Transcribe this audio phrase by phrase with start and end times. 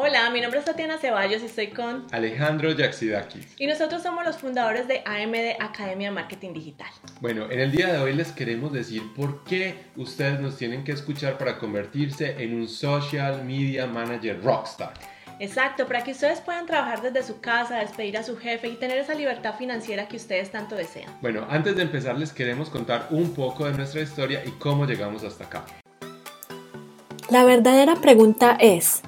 [0.00, 3.56] Hola, mi nombre es Tatiana Ceballos y estoy con Alejandro Yaxidakis.
[3.58, 6.86] Y nosotros somos los fundadores de AMD Academia Marketing Digital.
[7.20, 10.92] Bueno, en el día de hoy les queremos decir por qué ustedes nos tienen que
[10.92, 14.92] escuchar para convertirse en un social media manager rockstar.
[15.40, 18.98] Exacto, para que ustedes puedan trabajar desde su casa, despedir a su jefe y tener
[18.98, 21.12] esa libertad financiera que ustedes tanto desean.
[21.20, 25.24] Bueno, antes de empezar les queremos contar un poco de nuestra historia y cómo llegamos
[25.24, 25.64] hasta acá.
[27.30, 29.02] La verdadera pregunta es,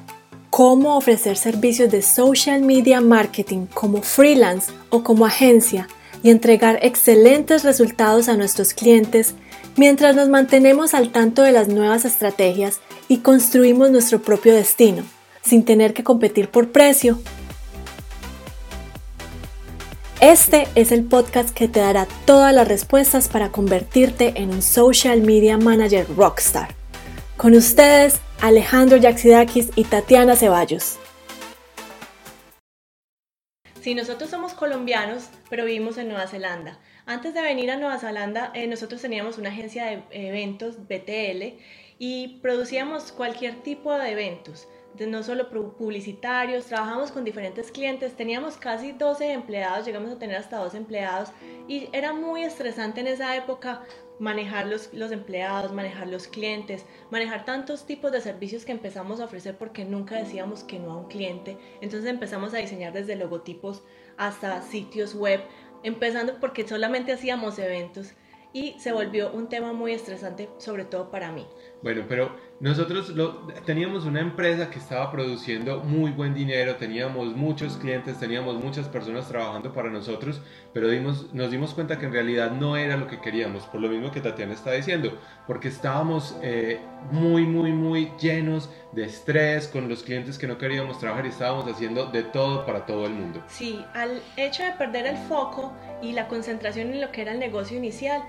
[0.61, 5.89] cómo ofrecer servicios de social media marketing como freelance o como agencia
[6.23, 9.35] y entregar excelentes resultados a nuestros clientes
[9.79, 15.03] mientras nos mantenemos al tanto de las nuevas estrategias y construimos nuestro propio destino,
[15.41, 17.19] sin tener que competir por precio.
[20.21, 25.23] Este es el podcast que te dará todas las respuestas para convertirte en un social
[25.23, 26.75] media manager rockstar.
[27.39, 30.99] Con ustedes, Alejandro Yaxidakis y Tatiana Ceballos.
[33.83, 36.79] Sí, nosotros somos colombianos, pero vivimos en Nueva Zelanda.
[37.05, 41.59] Antes de venir a Nueva Zelanda, eh, nosotros teníamos una agencia de eventos, BTL,
[41.99, 48.93] y producíamos cualquier tipo de eventos no solo publicitarios, trabajamos con diferentes clientes, teníamos casi
[48.93, 51.31] 12 empleados, llegamos a tener hasta 12 empleados
[51.69, 53.83] y era muy estresante en esa época
[54.19, 59.25] manejar los, los, empleados, manejar los clientes, manejar tantos tipos de servicios que empezamos a
[59.25, 61.57] ofrecer porque nunca decíamos que no a un cliente.
[61.81, 63.83] Entonces empezamos a diseñar desde logotipos
[64.19, 65.41] hasta sitios web,
[65.83, 68.13] empezando porque solamente hacíamos eventos
[68.53, 71.47] y se volvió un tema muy estresante, sobre todo para mí.
[71.83, 77.79] Bueno, pero nosotros lo, teníamos una empresa que estaba produciendo muy buen dinero, teníamos muchos
[77.79, 80.43] clientes, teníamos muchas personas trabajando para nosotros,
[80.75, 83.89] pero dimos, nos dimos cuenta que en realidad no era lo que queríamos, por lo
[83.89, 89.89] mismo que Tatiana está diciendo, porque estábamos eh, muy, muy, muy llenos de estrés con
[89.89, 93.43] los clientes que no queríamos trabajar y estábamos haciendo de todo para todo el mundo.
[93.49, 95.73] Sí, al hecho de perder el foco
[96.03, 98.23] y la concentración en lo que era el negocio inicial,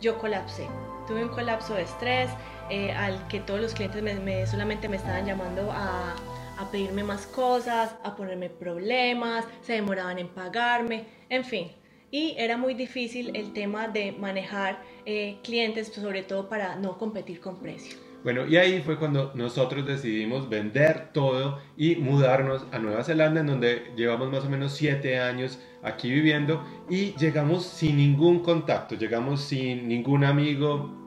[0.00, 0.66] yo colapsé.
[1.06, 2.28] Tuve un colapso de estrés
[2.70, 6.14] eh, al que todos los clientes me, solamente me estaban llamando a,
[6.58, 11.70] a, pedirme más cosas, a ponerme problemas, se demoraban en pagarme, en fin.
[12.10, 17.40] Y era muy difícil el tema de manejar eh, clientes, sobre todo para no competir
[17.40, 17.98] con precio.
[18.24, 23.46] Bueno, y ahí fue cuando nosotros decidimos vender todo y mudarnos a Nueva Zelanda, en
[23.46, 29.42] donde llevamos más o menos siete años aquí viviendo y llegamos sin ningún contacto, llegamos
[29.42, 31.05] sin ningún amigo,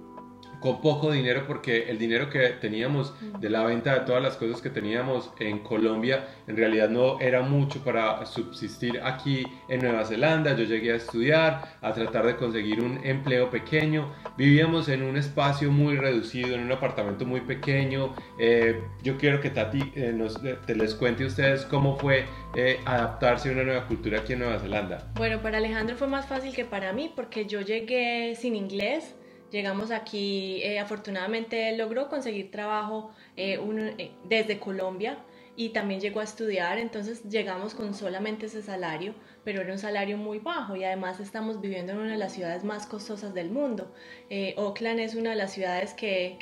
[0.59, 4.61] con poco dinero porque el dinero que teníamos de la venta de todas las cosas
[4.61, 10.55] que teníamos en Colombia en realidad no era mucho para subsistir aquí en Nueva Zelanda.
[10.55, 14.11] Yo llegué a estudiar, a tratar de conseguir un empleo pequeño.
[14.37, 18.15] Vivíamos en un espacio muy reducido, en un apartamento muy pequeño.
[18.39, 22.25] Eh, yo quiero que Tati eh, nos, eh, te les cuente a ustedes cómo fue
[22.85, 25.11] adaptarse a una nueva cultura aquí en Nueva Zelanda.
[25.15, 29.15] Bueno, para Alejandro fue más fácil que para mí porque yo llegué sin inglés
[29.51, 33.59] Llegamos aquí, eh, afortunadamente logró conseguir trabajo eh,
[33.97, 35.17] eh, desde Colombia
[35.55, 40.15] y también llegó a estudiar, entonces llegamos con solamente ese salario, pero era un salario
[40.17, 43.91] muy bajo y además estamos viviendo en una de las ciudades más costosas del mundo.
[44.55, 46.37] Oakland es una de las ciudades que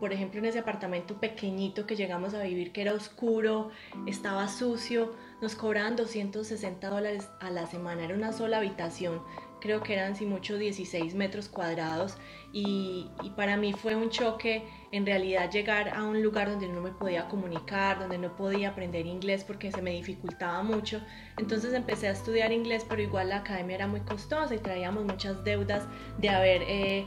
[0.00, 3.70] por ejemplo, en ese apartamento pequeñito que llegamos a vivir, que era oscuro,
[4.06, 9.22] estaba sucio, nos cobraban 260 dólares a la semana, era una sola habitación
[9.60, 12.16] creo que eran si mucho 16 metros cuadrados
[12.52, 16.90] y, para mí fue un choque en realidad llegar a un lugar donde no me
[16.90, 21.00] podía comunicar, donde no podía aprender inglés porque se me dificultaba mucho.
[21.36, 25.44] Entonces empecé a estudiar inglés, pero igual la academia era muy costosa y traíamos muchas
[25.44, 25.86] deudas
[26.16, 27.06] de haber eh,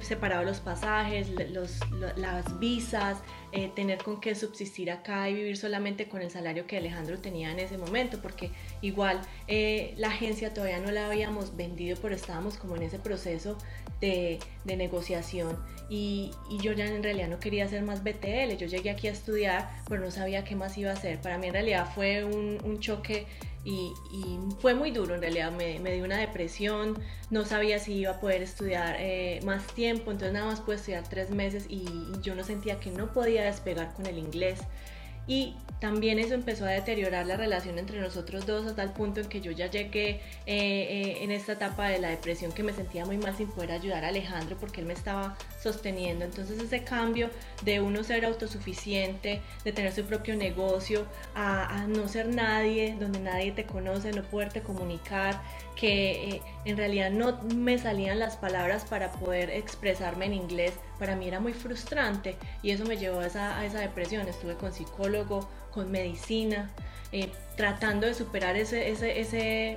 [0.00, 1.80] separado los pasajes, los,
[2.16, 3.22] las visas,
[3.56, 7.52] eh, tener con qué subsistir acá y vivir solamente con el salario que Alejandro tenía
[7.52, 8.50] en ese momento, porque
[8.82, 13.56] igual eh, la agencia todavía no la habíamos vendido, pero estábamos como en ese proceso
[14.00, 15.56] de, de negociación
[15.88, 19.12] y, y, yo ya en realidad no quería hacer más BTL, yo llegué aquí a
[19.12, 21.20] estudiar, pero no sabía qué más iba a hacer.
[21.20, 23.26] Para mí en realidad fue un, un choque
[23.64, 23.92] y,
[24.60, 26.98] fue muy duro en realidad, me, me, dio una depresión,
[27.30, 31.08] no sabía si iba a poder estudiar eh, más tiempo, entonces nada más pude estudiar
[31.08, 34.60] tres meses y, y yo no sentía que no podía despegar con el inglés
[35.26, 39.28] y también eso empezó a deteriorar la relación entre nosotros dos hasta el punto en
[39.28, 43.04] que yo ya llegué eh, eh, en esta etapa de la depresión que me sentía
[43.04, 46.24] muy mal sin poder ayudar a Alejandro porque él me estaba sosteniendo.
[46.24, 47.28] Entonces ese cambio
[47.62, 53.52] de uno ser autosuficiente, de tener su propio negocio, a, no ser nadie, donde nadie
[53.52, 55.42] te conoce, no poderte comunicar,
[55.76, 61.16] que eh, en realidad no me salían las palabras para poder expresarme en inglés, para
[61.16, 64.28] mí era muy frustrante y eso me llevó a esa, a esa depresión.
[64.28, 66.70] Estuve con psicólogo, con medicina,
[67.12, 69.76] eh, tratando de superar ese, ese,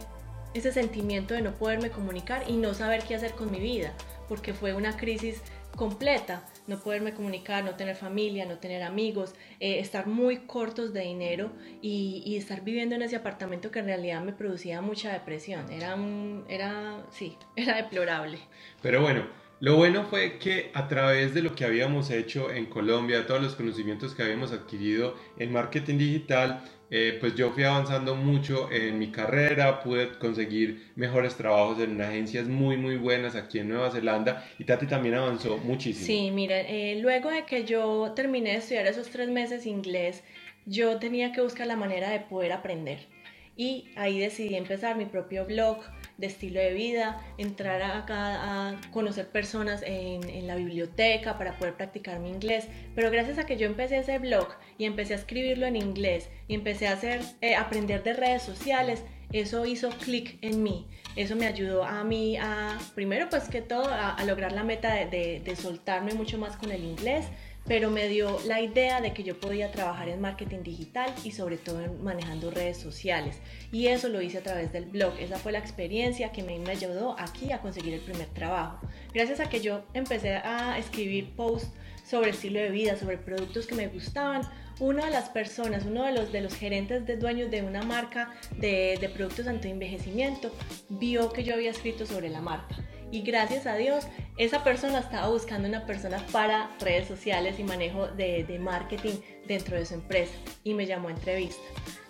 [0.54, 3.94] ese, sentimiento de no poderme comunicar y no saber qué hacer con mi vida,
[4.28, 5.42] porque fue una crisis
[5.75, 11.02] completa, no poderme comunicar, no tener familia, no tener amigos, eh, estar muy cortos de
[11.02, 15.72] dinero y, y, estar viviendo en ese apartamento que en realidad me producía mucha depresión.
[15.72, 18.40] Era, un, era, sí, era deplorable.
[18.81, 19.28] Pero bueno,
[19.59, 23.56] lo bueno fue que a través de lo que habíamos hecho en Colombia, todos los
[23.56, 29.12] conocimientos que habíamos adquirido en marketing digital, eh, pues yo fui avanzando mucho en mi
[29.12, 34.63] carrera, pude conseguir mejores trabajos en agencias muy muy buenas aquí en Nueva Zelanda y
[34.63, 36.06] Tati también avanzó muchísimo.
[36.06, 40.24] Sí, miren, eh, luego de que yo terminé de estudiar esos tres meses inglés,
[40.65, 43.17] yo tenía que buscar la manera de poder aprender
[43.57, 45.80] y ahí decidí empezar mi propio blog
[46.18, 52.19] de estilo de vida, entrar acá a conocer personas en, la biblioteca para poder practicar
[52.19, 52.68] mi inglés.
[52.95, 56.54] Pero gracias a que yo empecé ese blog y empecé a escribirlo en inglés y
[56.54, 60.88] empecé a hacer, eh, aprender de redes sociales, eso hizo clic en mí.
[61.15, 65.56] Eso me ayudó a mí a, primero pues que todo, a, lograr la meta de
[65.59, 67.25] soltarme mucho más con el inglés
[67.68, 71.58] pero me dio la idea de que yo podía trabajar en marketing digital y sobre
[71.58, 73.38] todo en manejando redes sociales.
[73.72, 75.14] Y eso lo hice a través del blog.
[75.19, 78.80] Esa fue la experiencia que me, ayudó aquí a conseguir el primer trabajo.
[79.14, 81.69] Gracias a que yo empecé a escribir posts
[82.06, 84.42] sobre estilo de vida, sobre productos que me gustaban,
[84.80, 88.34] una de las personas, uno de los, de los gerentes de dueños de una marca
[88.58, 90.54] de, de productos anti-envejecimiento,
[90.88, 92.75] vio que yo había escrito sobre la marca
[93.12, 94.07] y gracias a Dios
[94.38, 99.15] esa persona estaba buscando una persona para redes sociales y manejo de, de, marketing
[99.48, 100.33] dentro de su empresa
[100.63, 101.62] y me llamó a entrevista.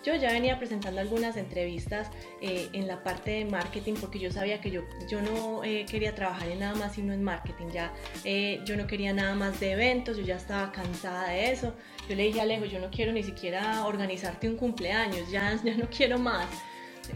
[0.04, 2.10] Yo ya venía presentando algunas entrevistas
[2.40, 6.14] eh, en la parte de marketing porque yo sabía que yo, yo no eh, quería
[6.14, 7.92] trabajar en nada más sino en marketing, ya
[8.24, 11.74] eh, yo no quería nada más de eventos, yo ya estaba cansada de eso.
[12.08, 15.76] Yo le dije a Alejo, yo no quiero ni siquiera organizarte un cumpleaños, ya, ya
[15.76, 16.46] no quiero más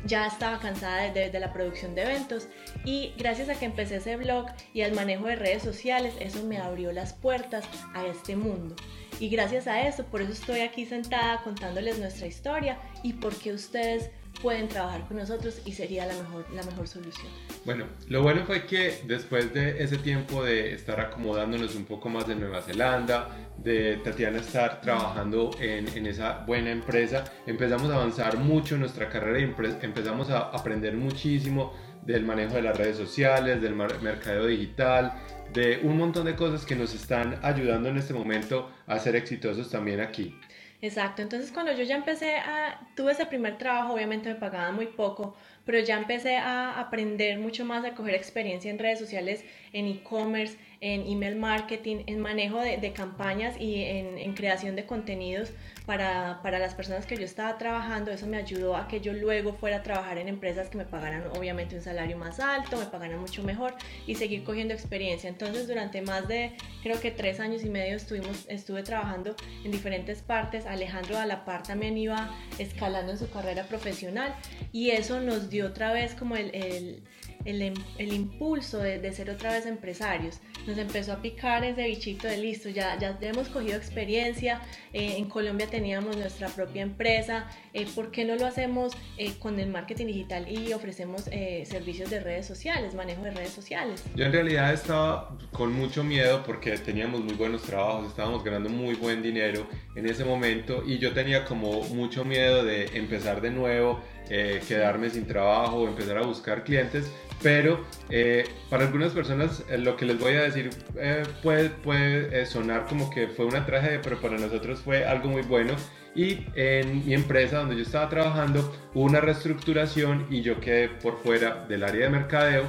[0.05, 2.49] ya estaba cansada de, la producción de eventos
[2.85, 6.59] y gracias a que empecé ese blog y al manejo de redes sociales, eso me
[6.59, 8.77] abrió las puertas a este mundo.
[9.21, 13.53] Y gracias a eso, por eso estoy aquí sentada contándoles nuestra historia y por qué
[13.53, 14.11] ustedes
[14.43, 17.29] pueden trabajar con nosotros y sería la mejor, la mejor solución.
[17.65, 22.27] Bueno, lo bueno fue que después de ese tiempo de estar acomodándonos un poco más
[22.27, 28.37] de Nueva Zelanda, de Tatiana estar trabajando en, en esa buena empresa, empezamos a avanzar
[28.37, 31.73] mucho en nuestra carrera y empezamos a aprender muchísimo
[32.05, 35.13] del manejo de las redes sociales, del mercadeo digital,
[35.53, 39.71] de un montón de cosas que nos están ayudando en este momento a ser exitosos
[39.71, 40.35] también aquí.
[40.83, 44.87] Exacto, entonces cuando yo ya empecé a, tuve ese primer trabajo, obviamente me pagaban muy
[44.89, 49.87] poco, pero ya empecé a aprender mucho más, a coger experiencia en redes sociales, en
[49.87, 55.51] e-commerce, en email marketing, en manejo de, de campañas y en, en, creación de contenidos
[55.87, 58.11] para, para, las personas que yo estaba trabajando.
[58.11, 61.23] Eso me ayudó a que yo luego fuera a trabajar en empresas que me pagaran
[61.39, 63.75] obviamente un salario más alto, me pagaran mucho mejor
[64.09, 65.29] y seguir cogiendo experiencia.
[65.31, 66.51] Entonces durante más de
[66.83, 70.67] creo que tres años y medio estuvimos, estuve trabajando en diferentes partes.
[70.67, 74.35] Alejandro a la par también iba escalando en su carrera profesional
[74.73, 77.03] y eso nos dio otra vez como el, el
[77.45, 80.41] el, el impulso de, de, ser otra vez empresarios.
[80.67, 84.61] Nos empezó a picar ese bichito de listo, ya, ya hemos cogido experiencia,
[84.93, 89.59] eh, en Colombia teníamos nuestra propia empresa, eh, ¿por qué no lo hacemos eh, con
[89.59, 94.05] el marketing digital y ofrecemos eh, servicios de redes sociales, manejo de redes sociales?
[94.15, 98.95] Yo en realidad estaba con mucho miedo porque teníamos muy buenos trabajos, estábamos ganando muy
[98.95, 104.01] buen dinero en ese momento y yo tenía como mucho miedo de empezar de nuevo,
[104.29, 107.11] quedarme sin trabajo, empezar a buscar clientes,
[107.43, 112.47] pero eh, para algunas personas eh, lo que les voy a decir eh, puede, puede
[112.47, 115.75] sonar como que fue una tragedia, pero para nosotros fue algo muy bueno.
[116.15, 121.19] Y en mi empresa donde yo estaba trabajando hubo una reestructuración y yo quedé por
[121.19, 122.65] fuera del área de mercadeo.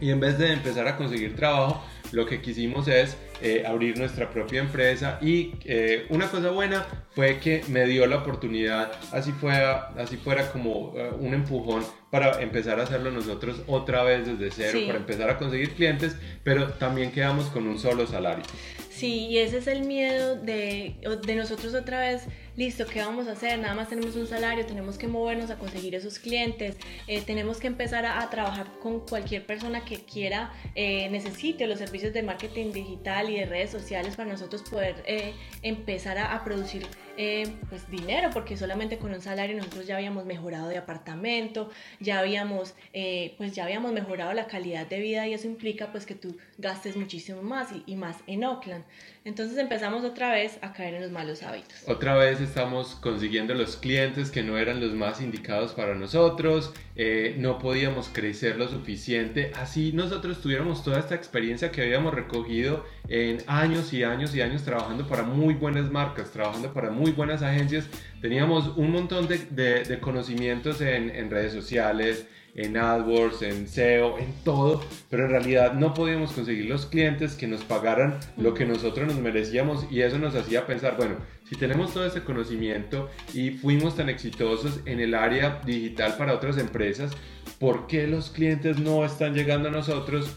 [0.00, 4.30] Y en vez de empezar a conseguir trabajo, lo que quisimos es eh, abrir nuestra
[4.30, 9.88] propia empresa y eh, una cosa buena fue que me dio la oportunidad, así fuera,
[9.98, 14.78] así fuera como uh, un empujón para empezar a hacerlo nosotros otra vez desde cero,
[14.80, 14.86] sí.
[14.86, 18.44] para empezar a conseguir clientes, pero también quedamos con un solo salario.
[18.90, 20.94] Sí, y ese es el miedo de,
[21.26, 22.22] de nosotros otra vez,
[22.56, 23.58] listo, ¿qué vamos a hacer?
[23.58, 27.66] Nada más tenemos un salario, tenemos que movernos a conseguir esos clientes, eh, tenemos que
[27.66, 32.72] empezar a, a, trabajar con cualquier persona que quiera, eh, necesite los servicios de marketing
[32.72, 36.86] digital y de redes sociales para nosotros poder eh, empezar a, a producir
[37.18, 42.20] eh, pues dinero, porque solamente con un salario nosotros ya habíamos mejorado de apartamento, ya
[42.20, 46.14] habíamos, eh, pues ya habíamos mejorado la calidad de vida y eso implica pues que
[46.14, 48.84] tú gastes muchísimo más y, y más en Oakland.
[49.24, 51.86] Entonces empezamos otra vez a caer en los malos hábitos.
[51.86, 57.36] Otra vez estamos consiguiendo los clientes que no eran los más indicados para nosotros, eh,
[57.38, 63.38] no podíamos crecer lo suficiente, así nosotros tuviéramos toda esta experiencia que habíamos recogido en
[63.46, 67.88] años y años y años trabajando para muy buenas marcas, trabajando para muy buenas agencias,
[68.20, 74.82] teníamos un montón de, conocimientos en, en redes sociales, en AdWords, en SEO, en todo,
[75.08, 79.18] pero en realidad no podíamos conseguir los clientes que nos pagaran lo que nosotros nos
[79.18, 81.16] merecíamos y eso nos hacía pensar, bueno,
[81.48, 86.58] si tenemos todo ese conocimiento y fuimos tan exitosos en el área digital para otras
[86.58, 87.12] empresas,
[87.58, 90.36] ¿por qué los clientes no están llegando a nosotros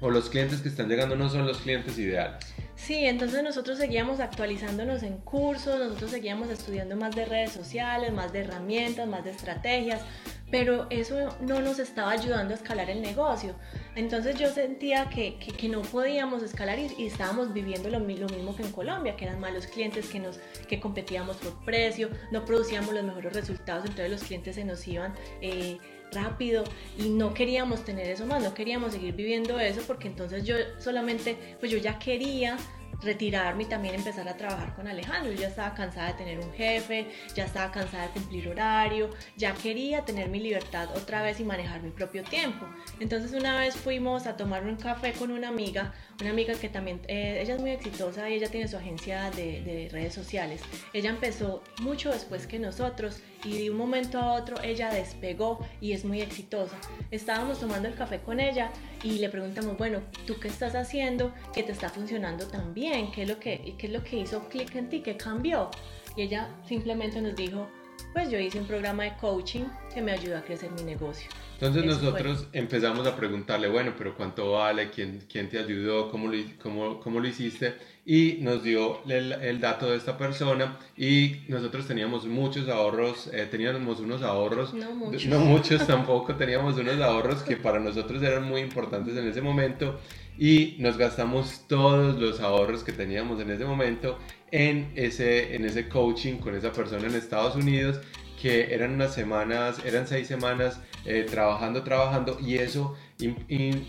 [0.00, 2.44] o los clientes que están llegando no son los clientes ideales?
[2.76, 8.32] Sí, entonces nosotros seguíamos actualizándonos en cursos, nosotros seguíamos estudiando más de redes sociales, más
[8.32, 10.02] de herramientas, más de estrategias,
[10.50, 13.54] pero eso no nos estaba ayudando a escalar el negocio.
[13.94, 18.72] Entonces yo sentía que, que, no podíamos escalar y, estábamos viviendo lo, mismo que en
[18.72, 20.38] Colombia, que eran malos clientes, que, nos,
[20.68, 25.14] que competíamos por precio, no producíamos los mejores resultados, entonces los clientes se nos iban...
[25.40, 25.78] Eh,
[26.12, 26.64] rápido
[26.98, 31.56] y no queríamos tener eso más, no queríamos seguir viviendo eso porque entonces yo solamente,
[31.60, 32.56] pues yo ya quería
[33.02, 35.32] retirarme y también empezar a trabajar con Alejandro.
[35.32, 39.54] Yo ya estaba cansada de tener un jefe, ya estaba cansada de cumplir horario, ya
[39.54, 42.66] quería tener mi libertad otra vez y manejar mi propio tiempo.
[43.00, 47.00] Entonces una vez fuimos a tomar un café con una amiga, una amiga que también,
[47.08, 50.62] eh, ella es muy exitosa y ella tiene su agencia de, de redes sociales.
[50.92, 55.92] Ella empezó mucho después que nosotros y de un momento a otro ella despegó y
[55.92, 56.76] es muy exitosa.
[57.10, 58.70] Estábamos tomando el café con ella
[59.02, 63.10] y le preguntamos, bueno, ¿tú qué estás haciendo que te está funcionando tan bien?
[63.12, 65.00] ¿Qué es lo que, qué es lo que hizo clic en ti?
[65.00, 65.70] ¿Qué cambió?
[66.16, 67.68] Y ella simplemente nos dijo,
[68.16, 71.28] pues yo hice un programa de coaching que me ayudó a crecer mi negocio.
[71.52, 74.88] Entonces nosotros empezamos a preguntarle, bueno, pero ¿cuánto vale?
[74.88, 76.10] ¿Quién, quién te ayudó?
[76.10, 77.74] ¿Cómo lo, cómo, cómo lo hiciste?
[78.06, 83.46] Y nos dio el, el, dato de esta persona y nosotros teníamos muchos ahorros, eh,
[83.50, 85.26] teníamos unos ahorros, no muchos.
[85.26, 90.00] no muchos tampoco, teníamos unos ahorros que para nosotros eran muy importantes en ese momento
[90.38, 94.18] y nos gastamos todos los ahorros que teníamos en ese momento
[94.50, 98.00] en ese, en ese coaching con esa persona en Estados Unidos
[98.40, 103.28] que eran unas semanas, eran seis semanas eh, trabajando, trabajando y eso, y,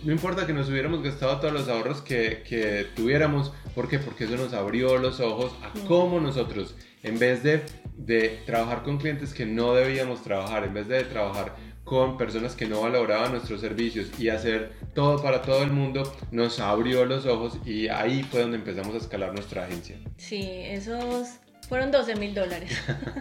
[0.04, 4.00] no importa que nos hubiéramos gastado todos los ahorros que, que, tuviéramos, ¿por qué?
[4.00, 7.62] Porque eso nos abrió los ojos a cómo nosotros, en vez de,
[7.98, 11.56] de trabajar con clientes que no debíamos trabajar, en vez de trabajar
[11.88, 16.60] con personas que no valoraban nuestros servicios y hacer todo para todo el mundo, nos
[16.60, 19.96] abrió los ojos y ahí fue donde empezamos a escalar nuestra agencia.
[20.18, 21.30] Sí, esos
[21.70, 22.78] fueron 12 mil dólares,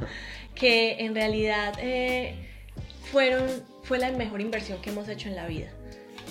[0.57, 2.35] que en realidad eh,
[3.13, 3.49] fueron,
[3.85, 5.69] fue la mejor inversión que hemos hecho en la vida.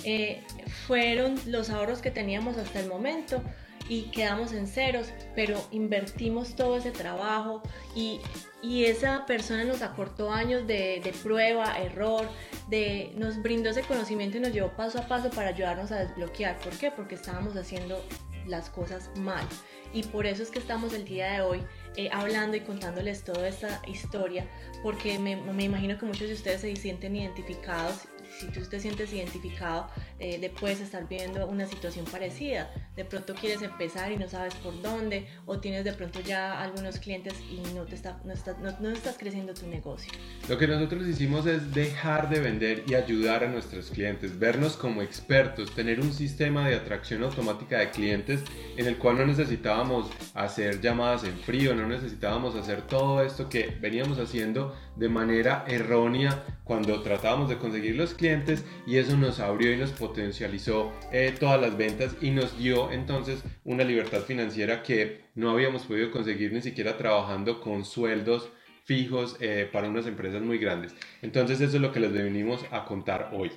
[0.04, 0.42] Eh,
[0.86, 3.42] fueron los ahorros que teníamos hasta el momento
[3.88, 7.62] y quedamos en ceros, pero invertimos todo ese trabajo
[7.94, 8.20] y,
[8.62, 12.28] y esa persona nos acortó años de, de, prueba, error,
[12.68, 16.58] de, nos brindó ese conocimiento y nos llevó paso a paso para ayudarnos a desbloquear.
[16.58, 16.90] ¿Por qué?
[16.90, 18.02] Porque estábamos haciendo
[18.46, 19.46] las cosas mal.
[19.92, 21.62] Y por eso es que estamos el día de hoy
[21.96, 24.46] eh, hablando y contándoles toda esta historia,
[24.82, 29.12] porque me, me imagino que muchos de ustedes se sienten identificados si tú te sientes
[29.12, 29.88] identificado,
[30.18, 32.70] eh, puedes estar viendo una situación parecida.
[32.96, 36.98] De pronto quieres empezar y no sabes por dónde, o tienes de pronto ya algunos
[36.98, 40.10] clientes y no, te está, no, no, no estás creciendo tu negocio.
[40.48, 45.02] Lo que nosotros hicimos es dejar de vender y ayudar a nuestros clientes, vernos como
[45.02, 48.42] expertos, tener un sistema de atracción automática de clientes
[48.76, 53.76] en el cual no necesitábamos hacer llamadas en frío, no necesitábamos hacer todo esto que
[53.80, 59.72] veníamos haciendo de manera errónea cuando tratábamos de conseguir los clientes y eso nos abrió
[59.72, 62.58] y nos potencializó eh, todas las ventas y nos
[62.92, 68.50] entonces una libertad financiera que no habíamos podido conseguir ni siquiera trabajando con sueldos
[68.84, 70.94] fijos eh, para unas empresas muy grandes.
[71.22, 73.50] Entonces eso es lo que les venimos a contar hoy.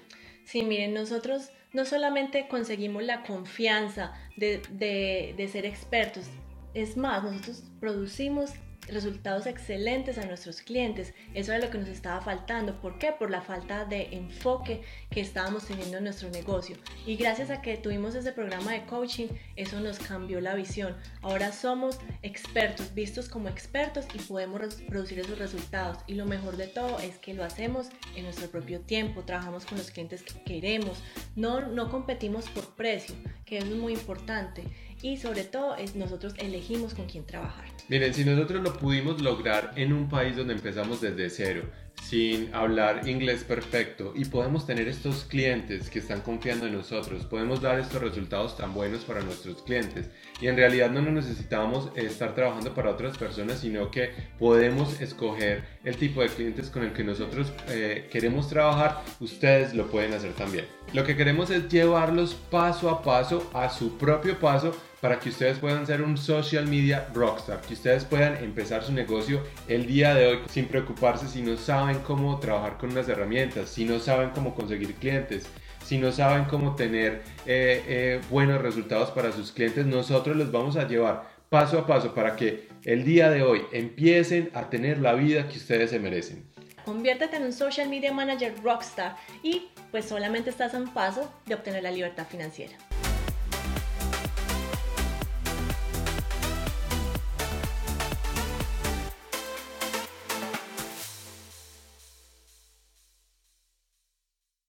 [0.44, 6.26] Sí, miren, nosotros no solamente conseguimos la confianza de, de, de ser expertos,
[6.74, 8.52] es más, nosotros producimos
[8.92, 11.14] resultados excelentes a nuestros clientes.
[11.34, 12.80] Eso era lo que nos estaba faltando.
[12.82, 13.12] ¿Por qué?
[13.12, 16.78] Por la falta de enfoque que estábamos teniendo en nuestro negocio.
[17.06, 20.96] Y gracias a que tuvimos ese programa de coaching, eso nos cambió la visión.
[21.22, 25.98] Ahora somos expertos, vistos como expertos y podemos producir esos resultados.
[26.08, 29.24] Y lo mejor de todo es que lo hacemos en nuestro propio tiempo.
[29.24, 31.02] Trabajamos con los clientes que queremos.
[31.36, 33.16] No, no competimos por precio,
[33.46, 34.64] que es muy importante
[35.02, 37.66] y sobre todo es nosotros elegimos con quién trabajar.
[37.88, 41.64] Miren, si nosotros lo pudimos lograr en un país donde empezamos desde cero,
[42.04, 47.62] sin hablar inglés perfecto y podemos tener estos clientes que están confiando en nosotros, podemos
[47.62, 50.10] dar estos resultados tan buenos para nuestros clientes
[50.42, 55.98] y en realidad no necesitamos estar trabajando para otras personas, sino que podemos escoger el
[55.98, 60.66] tipo de clientes con el que nosotros eh, queremos trabajar, ustedes lo pueden hacer también.
[60.94, 65.60] Lo que queremos es llevarlos paso a paso, a su propio paso, para que ustedes
[65.60, 70.28] puedan ser un social media rockstar, que ustedes puedan empezar su negocio el día de
[70.28, 74.54] hoy sin preocuparse si no saben cómo trabajar con unas herramientas, si no saben cómo
[74.56, 75.48] conseguir clientes,
[75.86, 80.76] si no saben cómo tener eh, eh, buenos resultados para sus clientes, nosotros los vamos
[80.76, 85.14] a llevar paso a paso para que el día de hoy empiecen a tener la
[85.14, 86.46] vida que ustedes se merecen.
[86.86, 91.56] Conviértete en un social media manager rockstar y pues solamente estás a un paso de
[91.56, 92.76] obtener la libertad financiera.